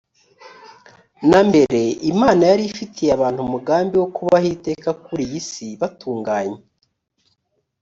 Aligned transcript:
na 1.29 1.39
mbere 1.47 1.81
imana 2.11 2.43
yari 2.51 2.63
ifitiye 2.71 3.09
abantu 3.17 3.39
umugambi 3.45 3.95
wo 4.01 4.07
kubaho 4.15 4.47
iteka 4.55 4.89
kuri 5.05 5.23
iyi 5.27 5.41
si 5.49 5.67
batunganye 5.79 6.59